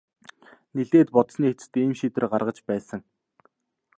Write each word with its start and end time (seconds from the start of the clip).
Нэлээд 0.75 1.09
бодсоны 1.15 1.47
эцэст 1.51 1.73
ийм 1.81 1.91
шийдвэр 1.99 2.25
гаргаж 2.33 2.57
байсан. 2.67 3.01